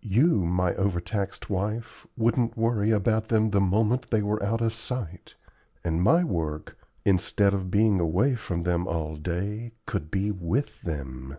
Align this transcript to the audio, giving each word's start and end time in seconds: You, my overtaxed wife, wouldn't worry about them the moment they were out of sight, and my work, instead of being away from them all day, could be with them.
You, 0.00 0.46
my 0.46 0.74
overtaxed 0.76 1.50
wife, 1.50 2.06
wouldn't 2.16 2.56
worry 2.56 2.90
about 2.90 3.28
them 3.28 3.50
the 3.50 3.60
moment 3.60 4.08
they 4.08 4.22
were 4.22 4.42
out 4.42 4.62
of 4.62 4.72
sight, 4.72 5.34
and 5.84 6.00
my 6.02 6.24
work, 6.24 6.78
instead 7.04 7.52
of 7.52 7.70
being 7.70 8.00
away 8.00 8.34
from 8.34 8.62
them 8.62 8.88
all 8.88 9.16
day, 9.16 9.72
could 9.84 10.10
be 10.10 10.30
with 10.30 10.80
them. 10.84 11.36